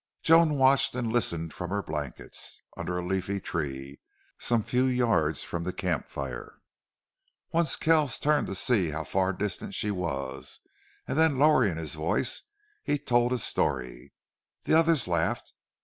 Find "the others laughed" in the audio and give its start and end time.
14.63-15.53